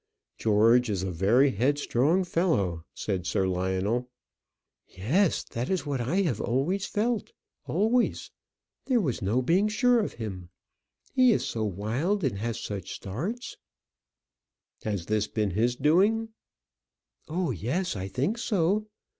"George 0.39 0.89
is 0.89 1.03
a 1.03 1.11
very 1.11 1.51
headstrong 1.51 2.23
fellow," 2.23 2.83
said 2.95 3.27
Sir 3.27 3.47
Lionel. 3.47 4.09
"Yes, 4.87 5.43
that 5.43 5.69
is 5.69 5.85
what 5.85 6.01
I 6.01 6.21
have 6.23 6.41
always 6.41 6.87
felt; 6.87 7.33
always. 7.67 8.31
There 8.87 8.99
was 8.99 9.21
no 9.21 9.43
being 9.43 9.67
sure 9.67 10.01
with 10.01 10.13
him. 10.13 10.49
He 11.13 11.31
is 11.31 11.45
so 11.45 11.65
wild, 11.65 12.23
and 12.23 12.39
has 12.39 12.59
such 12.59 12.91
starts." 12.95 13.57
"Has 14.83 15.05
this 15.05 15.27
been 15.27 15.51
his 15.51 15.75
doing?" 15.75 16.29
"Oh, 17.29 17.51
yes, 17.51 17.95
I 17.95 18.07
think 18.07 18.39
so. 18.39 18.87